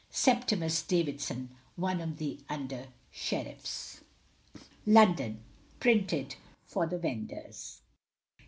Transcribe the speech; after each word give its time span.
"SEPTIMUS 0.09 0.81
DAVIDSON, 0.81 1.51
one 1.75 2.01
of 2.01 2.17
the 2.17 2.39
under 2.49 2.87
sheriffs." 3.11 4.01
London: 4.83 5.43
Printed 5.79 6.37
for 6.65 6.87
the 6.87 6.97
Vendors. 6.97 7.81